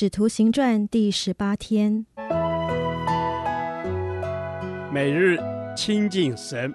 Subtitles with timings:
[0.00, 2.06] 使徒行传第十八天，
[4.92, 5.36] 每日
[5.76, 6.72] 亲近神，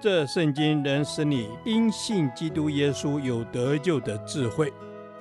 [0.00, 4.72] 这圣经能使你因信基督耶稣有得救的智慧。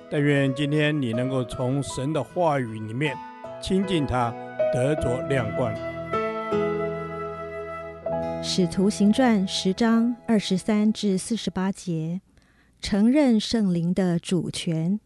[0.09, 3.13] 但愿今天你能够从神的话语里面
[3.61, 4.33] 亲近他，
[4.73, 5.75] 得着亮光。
[8.41, 12.21] 使徒行传十章二十三至四十八节，
[12.79, 15.01] 承认圣灵的主权。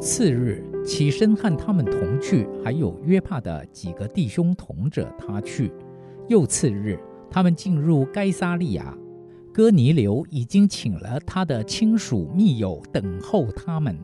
[0.00, 5.72] 次日起身和他们同去，还有约帕的几个弟兄同着他去。
[6.28, 6.98] 又次日，
[7.28, 8.96] 他们进入该撒利亚，
[9.52, 13.98] 哥尼流已经请了他的亲属密友等候他们。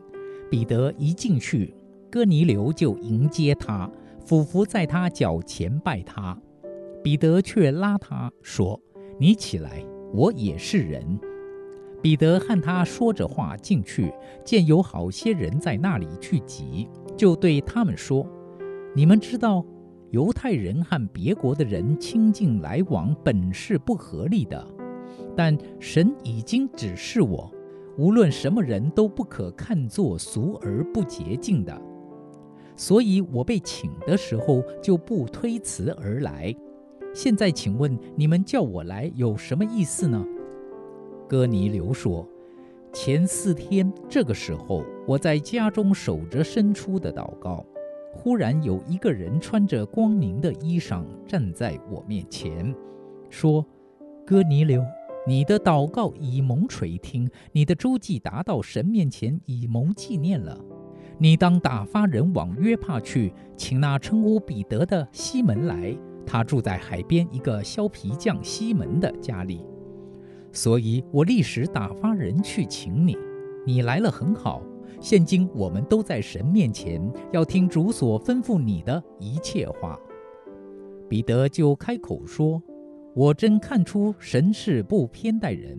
[0.51, 1.73] 彼得一进去，
[2.11, 6.37] 哥尼流就迎接他，俯伏在他脚前拜他。
[7.01, 8.79] 彼得却拉他说
[9.17, 11.19] ：“你起来，我也是人。”
[12.05, 18.23] 彼得和他说着话进去，见有好些人在那里聚集，就对他们说
[18.93, 19.65] ：“你们知道，
[20.11, 24.63] 犹太人和别国的人亲近来往本是不合理的，
[25.35, 27.51] 但神已经指示我，
[27.97, 31.75] 无论什么人都不可看作俗而不洁净的。
[32.75, 36.55] 所以我被请的时候就不推辞而来。
[37.15, 40.23] 现在请问你们叫我来有什么意思呢？”
[41.27, 42.27] 哥尼流说
[42.93, 47.65] ：“前四天这个时候，我在家中守着伸出的祷告，
[48.13, 52.73] 忽然有一个人穿着光明的衣裳站在我面前，
[53.29, 53.65] 说
[54.23, 54.83] ：‘哥尼流，
[55.25, 60.55] 你的祷告已蒙垂听，你的诸暨达到神面前已蒙纪念了。
[61.17, 69.65] 你当打发人往约帕去，请那称呼彼得的西门来，他住在海边一个削皮匠西门的家里。’”
[70.55, 73.17] 所以我立时打发人去请你，
[73.65, 74.63] 你来了很好。
[75.01, 77.01] 现今我们都在神面前，
[77.33, 79.99] 要听主所吩咐你的一切话。
[81.09, 82.63] 彼得就开口说
[83.13, 85.77] ：“我真看出神是不偏待人。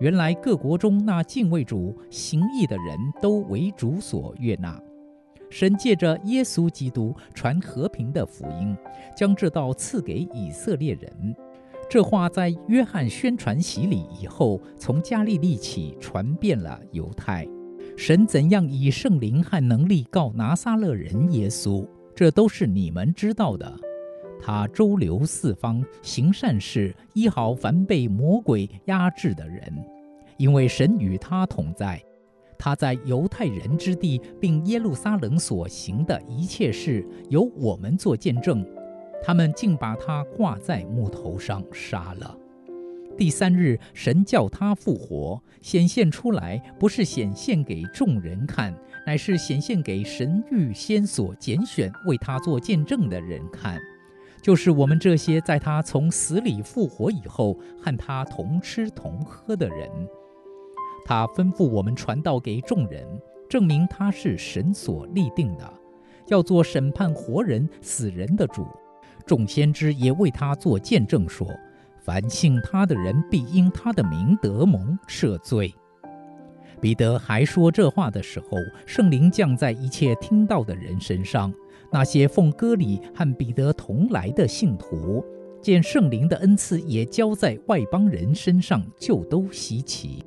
[0.00, 4.80] 原来各国中那敬畏主、行义的人都为主所悦纳。
[5.50, 8.74] 神借着耶稣基督传和平的福音，
[9.14, 11.36] 将这道赐给以色列人。”
[11.88, 17.46] 这话在约翰宣传洗礼以后，从加利利起传遍了犹太。
[17.96, 23.72] 神怎样以圣灵和能力告拿撒勒人耶稣，这都是你们知道的。
[24.42, 29.62] 他周流四方，行善事，医好凡被魔鬼压制的人，
[30.36, 32.02] 因为神与他同在。
[32.58, 38.64] 他在犹太人之地，并耶路撒冷所行的一切事，有我们做见证。
[39.26, 42.36] 他们竟把他挂在木头上杀了。
[43.16, 48.74] 第三日，神叫他复活，显现出来，不是显现给众人看，
[49.06, 53.80] 乃是显现给神预先所拣选为他做见证的人看，
[54.42, 59.88] 就是我们这些在他从死里复活以后和他同吃同喝的人。
[61.06, 63.06] 他吩咐我们传道给众人，
[63.48, 65.72] 证明他是神所立定的，
[66.26, 68.66] 要做审判活人死人的主。
[69.26, 71.48] 众先知也为他做见证说，
[71.98, 75.74] 凡信他的人必因他的名得蒙赦罪。
[76.80, 81.52] 彼得还说这话的时候，圣灵降在一切听到的人身上。
[81.90, 85.24] 那些奉割礼和彼得同来的信徒，
[85.62, 90.24] 见圣灵的恩赐也交在外邦人身上，就都稀奇，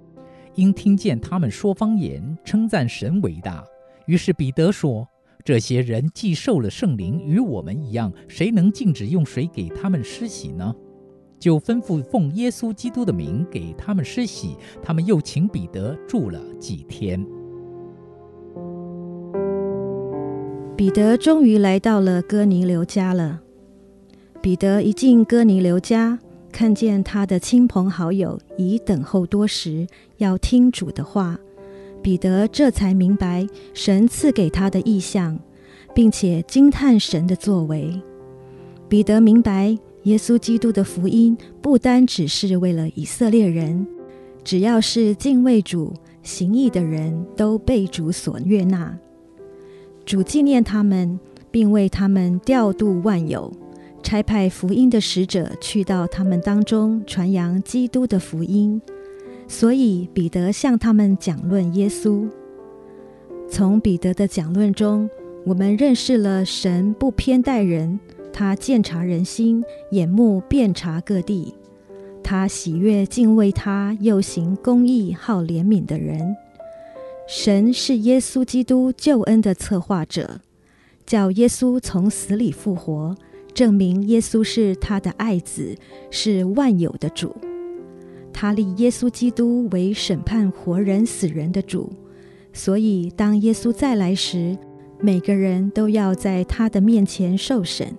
[0.56, 3.64] 因听见他们说方言，称赞神为大。
[4.06, 5.08] 于是彼得说。
[5.44, 10.76] 这些人既受了圣灵，与我们一样，谁能禁止用水给他们施洗呢？
[11.40, 14.58] 就吩咐奉耶稣基督的名给他们施洗。
[14.82, 17.24] 他们又请彼得住了几天。
[20.76, 23.42] 彼得终于来到了哥尼流家了。
[24.42, 26.20] 彼得一进哥尼流家，
[26.52, 29.88] 看见他的亲朋好友已等候多时，
[30.18, 31.40] 要听主的话。
[32.08, 35.38] 彼得这才明白神赐给他的意象，
[35.94, 38.02] 并且惊叹神的作为。
[38.88, 43.86] 彼得明白，耶稣基督的福音不单只是为了以色列人，
[44.42, 45.94] 只要是敬畏主、
[46.24, 48.98] 行义的人都被主所悦纳。
[50.06, 51.20] 主纪念他们，
[51.52, 53.52] 并为他们调度万有，
[54.02, 58.82] 差派福音的使者去到他们当中，传扬基督的福音。
[59.48, 62.28] 所以彼得向他们讲论耶稣。
[63.50, 65.10] 从彼得的讲论中，
[65.46, 68.00] 我们认识了神不偏待人，
[68.34, 71.54] 他鉴察人心，眼目遍察各地。
[72.22, 76.36] 他喜悦敬畏他，又行公义、好怜悯的人。
[77.26, 80.42] 神是耶稣基督救恩的策划者，
[81.06, 83.16] 叫耶稣从死里复活，
[83.54, 85.78] 证明耶稣是他的爱子，
[86.12, 87.34] 是万有的主。
[88.40, 91.92] 他立耶稣基督为审判活人死人的主，
[92.54, 94.56] 所以当耶稣再来时，
[95.00, 97.98] 每个人都要在他的面前受审。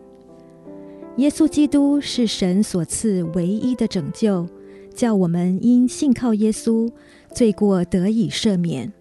[1.16, 4.46] 耶稣基督是神所赐唯一的拯救，
[4.94, 6.88] 叫我们因信靠耶稣，
[7.34, 8.92] 罪过得以赦免，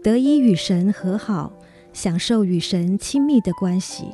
[0.00, 1.52] 得以与神和好，
[1.92, 4.04] 享受与神亲密的关系。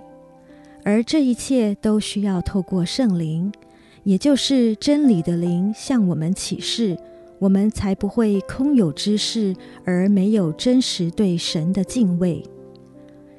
[0.83, 3.53] 而这一切都需要透过圣灵，
[4.02, 6.97] 也就是真理的灵向我们启示，
[7.38, 9.55] 我们才不会空有知识
[9.85, 12.43] 而没有真实对神的敬畏。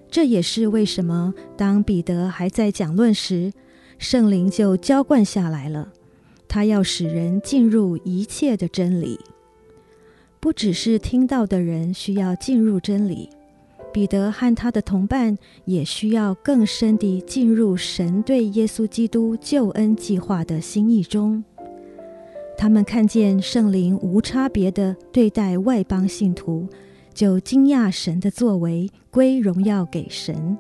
[0.10, 3.52] 这也是为什么，当彼得还在讲论时，
[3.98, 5.94] 圣灵就浇灌下来了。
[6.48, 9.18] 他要使人进入一切的真理，
[10.42, 13.30] 不只是听到的人需要进入真理，
[13.94, 21.44] 彼得和他的同伴也需要更深地进入神对耶稣基督救恩计划的心意中。
[22.58, 26.68] 他们看见圣灵无差别地对待外邦信徒。
[27.14, 30.58] 就惊讶神的作为，归荣耀给神。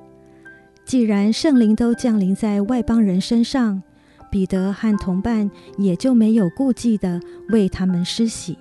[0.84, 3.81] 既然圣灵都降临在外邦人身上，
[4.30, 8.57] 彼得和同伴也就没有顾忌地为他们施洗。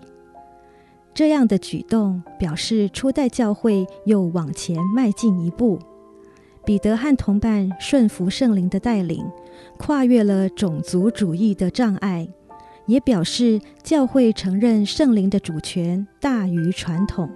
[1.12, 5.78] 这样的举动表示初代教会又往前迈进一步。
[6.64, 9.26] 彼得和同伴顺服圣灵的带领，
[9.78, 12.28] 跨越了种族主义的障碍，
[12.86, 17.28] 也表示教会承认圣灵的主权大于传统。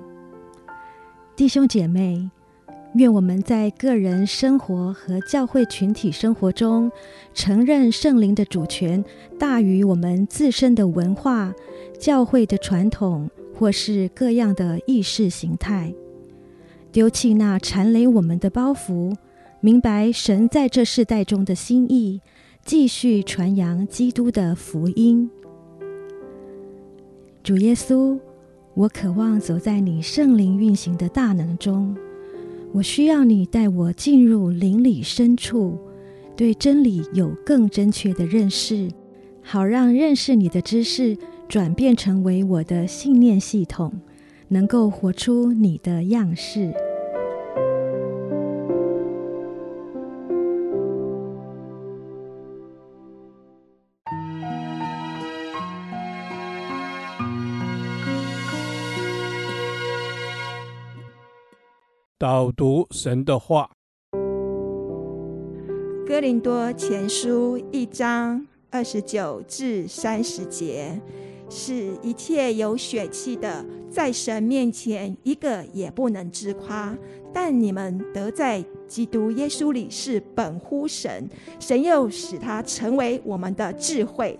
[1.34, 2.30] 弟兄姐妹，
[2.94, 6.92] 愿我们在个人生活和教会群体生活中，
[7.32, 9.04] 承认圣灵的主权
[9.38, 11.52] 大于我们自身的文化、
[11.98, 15.94] 教会的传统，或是各样的意识形态，
[16.92, 19.16] 丢弃那缠累我们的包袱，
[19.60, 22.20] 明白神在这世代中的心意，
[22.64, 25.30] 继续传扬基督的福音。
[27.42, 28.18] 主耶稣。
[28.76, 31.96] 我渴望走在你圣灵运行的大能中，
[32.72, 35.78] 我需要你带我进入灵里深处，
[36.34, 38.90] 对真理有更正确的认识，
[39.44, 41.16] 好让认识你的知识
[41.48, 43.92] 转变成为我的信念系统，
[44.48, 46.72] 能够活出你的样式。
[62.18, 63.70] 导读神的话，
[66.06, 70.98] 《哥林多前书》一章二十九至三十节，
[71.54, 76.94] 是一切有血气的，在神面前一个也不能自夸。
[77.32, 81.28] 但你们得在基督耶稣里是本乎神，
[81.60, 84.38] 神又使他成为我们的智慧、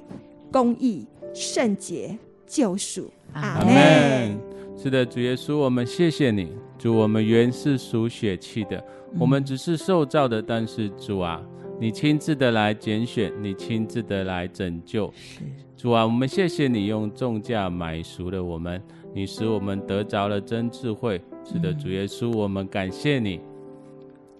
[0.50, 3.08] 公义、圣洁、救赎。
[3.32, 4.36] 阿门。
[4.76, 6.52] 是的，主耶稣，我们谢谢你。
[6.76, 8.84] 主，我们原是属血气的，
[9.18, 10.42] 我们只是受造的。
[10.42, 11.40] 但是主啊，
[11.80, 15.12] 你亲自的来拣选，你亲自的来拯救。
[15.16, 15.40] 是
[15.76, 18.80] 主啊，我们谢谢你用重价买赎了我们，
[19.12, 21.20] 你使我们得着了真智慧。
[21.44, 23.40] 是的，主耶稣，我们感谢你。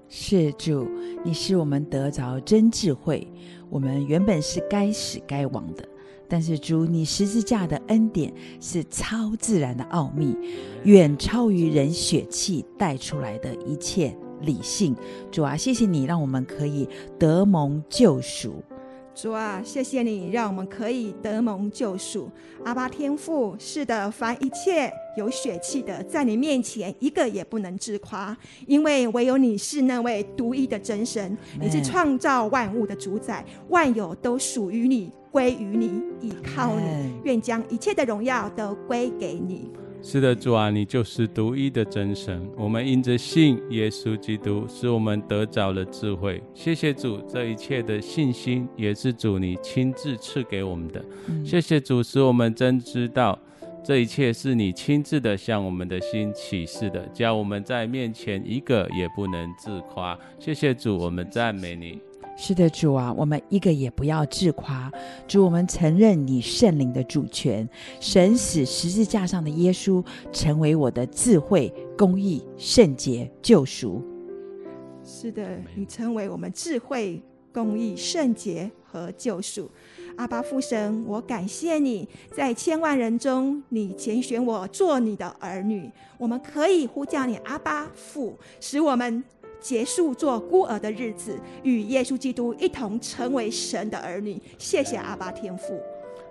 [0.09, 0.88] 是主，
[1.25, 3.26] 你使我们得着真智慧。
[3.69, 5.85] 我们原本是该死该亡的。
[6.26, 10.35] 但是主，你十字架的恩典是超自然的奥秘，
[10.85, 14.95] 远超于人血气带出来的一切理性。
[15.31, 18.63] 主啊，谢谢你让我们可以得蒙救赎。
[19.15, 22.29] 主啊，谢谢你让我们可以得蒙救赎。
[22.65, 28.37] 阿巴天父，是的，凡一切有血气的，在你面前一个也不能自夸，
[28.67, 35.13] 因为唯有你是那位独一的真神，你是创造万物的主宰，万有都属于你。
[35.31, 39.69] 归于你，倚靠你，愿将一切的荣耀都归给你。
[40.07, 42.47] 是的，主啊，你就是独一的真神。
[42.59, 46.43] 我们因着信耶稣基督，使我们得着了智慧。
[46.53, 51.03] 谢谢主，这一切的信心也是主你亲自赐给我们的。
[51.29, 53.37] 嗯、谢谢主，使我们真知道
[53.83, 60.17] 这一切是你亲自的向我们的心启示的，叫我们在面前一个也不能自夸。
[60.39, 61.99] 谢谢主，我们赞美你。
[62.37, 64.91] 是的，主啊，我们一个也不要自夸。
[65.26, 67.67] 主，我们承认你圣灵的主权。
[68.00, 74.03] 神使十字架上的耶稣成为我的智慧、公义、圣洁、救赎。
[75.05, 77.23] 是的，你成为我们智慧、
[77.53, 79.71] 公义、圣洁和救赎。
[80.17, 85.91] 阿爸父神，我感谢你在千万人中，你拣选我做你的儿女。
[86.19, 89.23] 我们可以呼叫你阿爸父，使我们
[89.64, 94.38] 结束做孤儿的日子，与耶稣基督一同成为神的儿女。
[94.59, 95.80] 谢谢阿爸天父。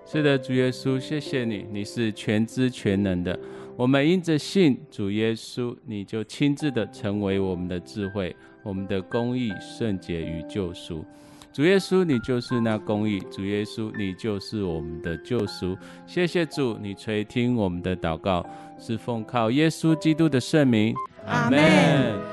[0.06, 3.38] 是的，主耶稣，谢谢你，你是全知全能的。
[3.76, 11.04] 我们因着信主耶稣，你就亲自的成为我们的智慧、我们的公义、圣洁与救赎。
[11.52, 15.76] 主耶稣，你就是那公义；主耶稣，你就是我们的救赎。
[16.06, 18.46] 谢谢主，你垂听我们的祷告，
[18.78, 20.94] 是奉靠耶稣基督的圣名。
[21.26, 22.33] 阿门。